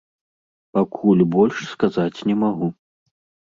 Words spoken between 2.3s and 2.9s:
не магу.